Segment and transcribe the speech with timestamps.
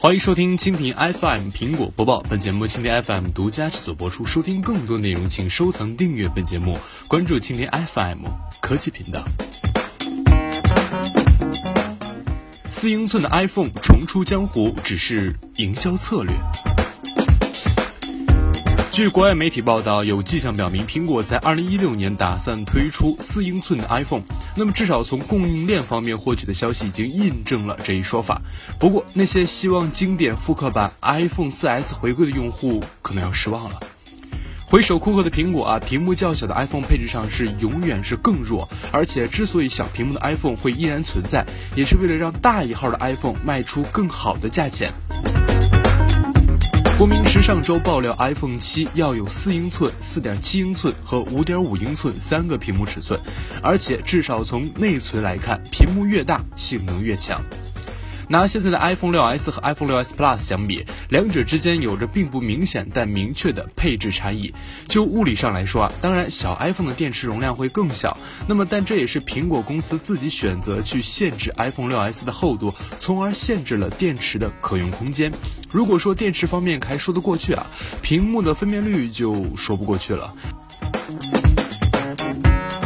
[0.00, 4.24] 欢迎收听蜻蜓 FM 苹果播报，本节目蜻蜓 FM 独家制作播出。
[4.24, 6.78] 收听更多内容，请收藏订阅本节目，
[7.08, 8.18] 关注蜻蜓 FM
[8.60, 9.20] 科技频道。
[12.70, 16.32] 四英寸的 iPhone 重出江湖，只是营销策略。
[18.98, 24.24] 据国外媒体报道，有迹象表明，苹果在2016年打算推出四英寸的 iPhone。
[24.56, 28.42] 那么，至少从供应链方面获取的消息已经印证了这一说法。
[28.76, 33.78] 不过，那些希望经典复刻版 iPhone 4S 回归的用户可能要失望了。
[34.66, 38.68] 回首库克的苹果啊，屏幕较小的 iPhone 配置上是永远是更弱。
[38.90, 44.90] 而且，之所以小屏幕的 iPhone 会依然存在，也是为了让大一号的 iPhone 卖出更好的价钱。
[46.98, 53.20] 国民时尚周爆料，iPhone 七要有四英寸、四点七英寸和五点五英寸三个屏幕尺寸，
[53.62, 57.40] 而且至少从内存来看，屏幕越大，性能越强。
[58.28, 64.52] 拿现在的 iPhone 6s 和 iPhone 6s Plus 相比，两者之间有着并不明显但明确的配置差异。
[64.86, 75.32] 就物理上来说啊，当然小 iPhone 的电池容量会更小，那么但这也是苹果公司自己选择去限制 iPhone 6s 的厚度，从而限制了电池的可用空间。
[75.70, 77.66] 如果说电池方面还说得过去啊，
[78.02, 80.34] 屏幕的分辨率就说不过去了。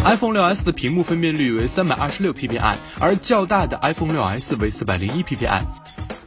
[0.04, 5.62] iPhone 6s 的屏幕分辨率为三百二十六 PPI，而较大的 iPhone 6s 为四百零一 PPI。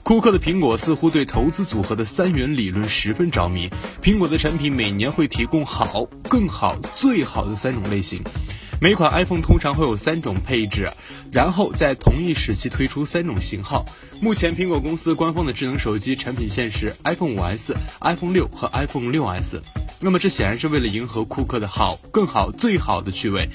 [0.01, 3.69] 库克的苹果似乎对投资组合的三元理论十分着迷。
[4.01, 8.21] 苹果的产品每年会提供好、更好、最好的三种类型。
[8.81, 10.89] 每款 iPhone 通常会有三种配置，
[11.31, 13.85] 然后在同一时期推出三种型号。
[14.19, 19.61] 目前苹果公司官方的智能手机产品线是 iPhone 5s、iPhone 六和 iPhone 6s。
[20.01, 23.49] 那么这显然是为了迎合库克的好、更好、最好的趣味。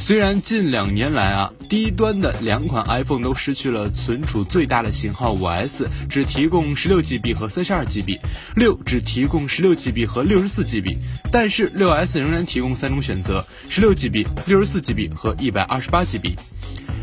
[0.00, 8.18] 虽然近两年来啊，低端的两款 iPhone 都失去了存储最大的型号 5S，只提供 16GB 和 32GB，
[8.56, 10.96] 六只提供 16GB 和 64GB，
[11.30, 16.34] 但是 6S 仍然提供三种选择：16GB、64GB 和 128GB。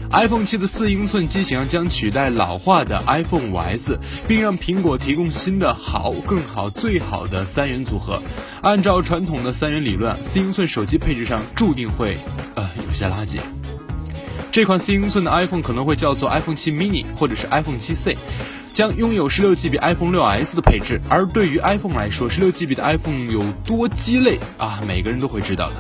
[0.10, 8.24] iPhone 七的四英寸机型将取代老化的 iPhone 5S，并让苹果提供新的好、更好、最好的三元组合。
[8.62, 12.18] 按照传统的三元理论，四英寸手机配置上注定会
[12.88, 13.38] 有些垃圾。
[14.52, 18.18] 这款四英寸的 iPhone 可能会叫做 iPhone 七 mini 或者是 iPhone 七 C，
[18.74, 21.00] 将拥有 16GB iPhone 6s 的配置。
[21.10, 24.82] 而对于 iPhone 来说，16GB 的 iPhone 有多鸡肋啊？
[24.88, 25.76] 每个人都会知道的。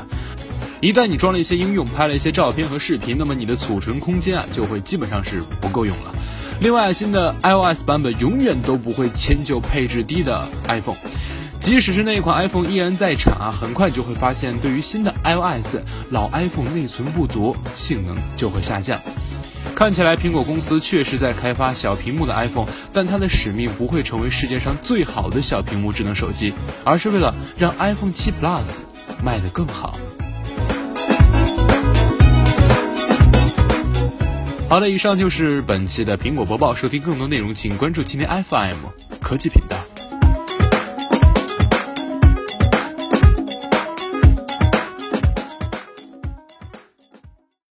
[0.80, 6.13] 一旦你装了一些应用，拍了一些照片和视频，那么你的储存空间啊就会基本上是不够用了。
[6.59, 10.97] 另外，新的 iOS 版本永远都不会迁就配置低的 iPhone，
[11.68, 15.80] 即使是那款 iPhone 依然在产啊，很快就会发现，对于新的 iOS，
[16.12, 18.98] 老 iPhone 内存不足，性能就会下降。
[19.76, 26.54] 看起来苹果公司确实在开发小屏幕的 iPhone，但它的使命不会成为世界上最好的小屏幕智能手机，
[26.86, 28.78] 而是为了让 iPhone 7 Plus
[29.22, 30.00] 卖得更好。
[34.70, 36.74] 好的，以上就是本期的苹果播报。
[36.74, 38.78] 收听更多内容，请关注今天 FM
[39.22, 39.76] 科技频道。